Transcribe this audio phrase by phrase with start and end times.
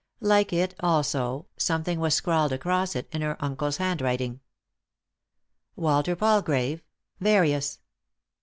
[0.23, 4.39] Like it, also, something was scrawled across it in her uncle's hand writing."
[5.75, 6.81] Walter Palgrave.—
[7.19, 7.77] Various."